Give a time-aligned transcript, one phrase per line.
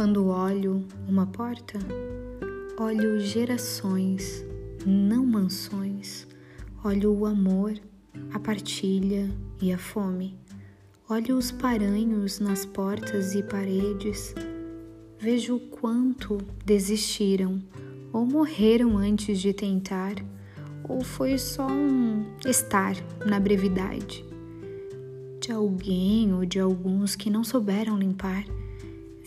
[0.00, 1.78] Quando olho uma porta,
[2.78, 4.42] olho gerações,
[4.86, 6.26] não mansões.
[6.82, 7.74] Olho o amor,
[8.32, 9.30] a partilha
[9.60, 10.38] e a fome.
[11.06, 14.34] Olho os paranhos nas portas e paredes.
[15.18, 17.62] Vejo o quanto desistiram
[18.10, 20.14] ou morreram antes de tentar,
[20.88, 24.24] ou foi só um estar na brevidade
[25.42, 28.46] de alguém ou de alguns que não souberam limpar,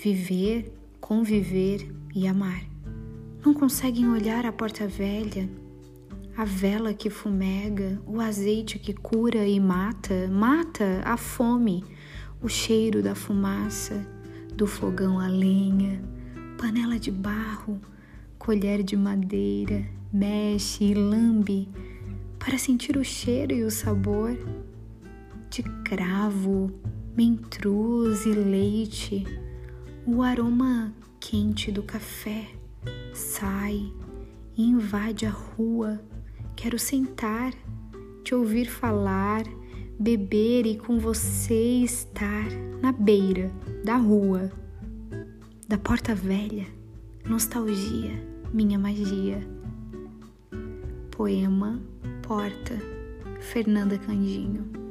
[0.04, 2.66] viver, conviver e amar.
[3.46, 5.50] Não conseguem olhar a porta velha
[6.36, 11.84] a vela que fumega, o azeite que cura e mata, mata a fome,
[12.42, 14.06] o cheiro da fumaça,
[14.56, 16.02] do fogão a lenha,
[16.58, 17.80] panela de barro,
[18.40, 21.70] colher de madeira, mexe e lambe
[22.40, 24.36] para sentir o cheiro e o sabor
[25.52, 26.72] de cravo,
[27.16, 29.24] mentruz e leite,
[30.06, 32.48] o aroma quente do café
[33.14, 33.92] sai
[34.56, 36.00] e invade a rua
[36.56, 37.54] Quero sentar,
[38.24, 39.44] te ouvir falar,
[40.00, 42.46] beber e com você estar
[42.82, 43.52] na beira
[43.84, 44.50] da rua,
[45.68, 46.66] da porta velha,
[47.26, 48.12] nostalgia,
[48.54, 49.46] minha magia.
[51.12, 51.82] Poema
[52.22, 52.80] Porta,
[53.42, 54.83] Fernanda Candinho.